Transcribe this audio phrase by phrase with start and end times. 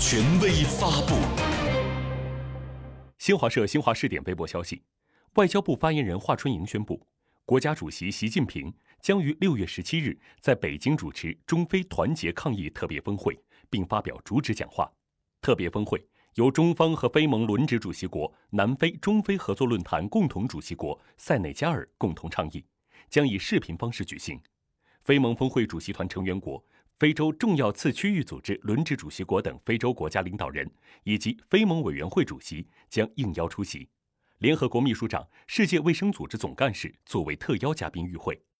[0.00, 1.14] 权威发布。
[3.18, 4.82] 新华社新华视点微博消息，
[5.34, 7.06] 外交部发言人华春莹宣布，
[7.44, 14.90] 国家主席习近平将于六月十七日在北京主持中非团结抗疫特别峰会，并发表主旨讲话。
[15.42, 16.02] 特别峰会
[16.36, 22.64] 由中方和非盟轮值主席国南非中非合作论坛共同主席国塞内加尔共同倡议，
[23.10, 24.40] 将以视频方式举行。
[25.04, 26.62] 非盟峰会主席团成员国、
[27.00, 30.70] 非洲重要次区域组织轮值主席国等非洲国家领导人
[31.04, 33.88] 以及非盟委员会主席将应邀出席。
[34.40, 38.40] 联合国秘书长、世界卫生组织总干事作为特邀嘉宾与会。